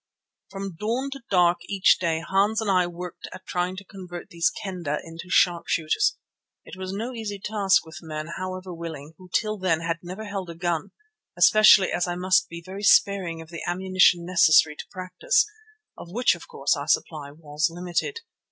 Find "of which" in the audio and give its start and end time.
15.95-16.33